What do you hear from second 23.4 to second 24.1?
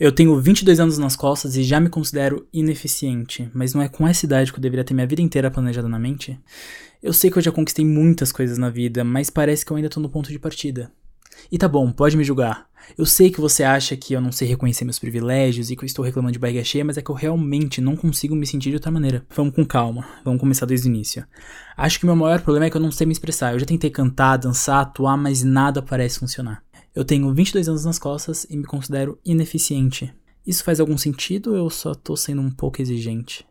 Eu já tentei